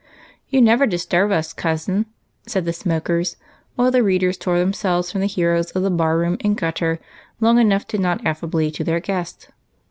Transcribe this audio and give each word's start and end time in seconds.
"You 0.49 0.63
never 0.63 0.87
disturb 0.87 1.29
us, 1.31 1.53
cousin," 1.53 2.07
said 2.47 2.65
the 2.65 2.73
smokers, 2.73 3.35
while 3.75 3.91
the 3.91 4.01
readers 4.01 4.35
tore 4.35 4.57
themselves 4.57 5.11
from 5.11 5.21
the 5.21 5.27
heroes 5.27 5.69
of 5.73 5.83
the 5.83 5.91
bar 5.91 6.17
room 6.17 6.37
and 6.41 6.57
gutter 6.57 6.99
long 7.39 7.59
enough 7.59 7.85
to 7.89 7.99
nod 7.99 8.19
affably 8.25 8.71
to 8.71 8.83
their 8.83 8.99
guest. 8.99 9.49